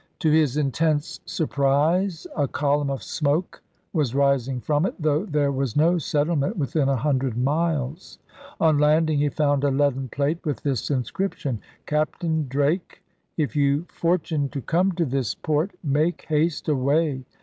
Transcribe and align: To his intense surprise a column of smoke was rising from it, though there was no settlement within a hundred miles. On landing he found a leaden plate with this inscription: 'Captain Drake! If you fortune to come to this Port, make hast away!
To 0.17 0.31
his 0.31 0.57
intense 0.57 1.19
surprise 1.27 2.25
a 2.35 2.47
column 2.47 2.89
of 2.89 3.03
smoke 3.03 3.61
was 3.93 4.15
rising 4.15 4.59
from 4.59 4.87
it, 4.87 4.95
though 4.99 5.25
there 5.25 5.51
was 5.51 5.75
no 5.75 5.99
settlement 5.99 6.57
within 6.57 6.89
a 6.89 6.95
hundred 6.95 7.37
miles. 7.37 8.17
On 8.59 8.79
landing 8.79 9.19
he 9.19 9.29
found 9.29 9.63
a 9.63 9.69
leaden 9.69 10.09
plate 10.09 10.43
with 10.43 10.61
this 10.63 10.89
inscription: 10.89 11.61
'Captain 11.85 12.47
Drake! 12.47 13.03
If 13.37 13.55
you 13.55 13.85
fortune 13.89 14.49
to 14.49 14.61
come 14.63 14.91
to 14.93 15.05
this 15.05 15.35
Port, 15.35 15.69
make 15.83 16.23
hast 16.29 16.67
away! 16.67 17.23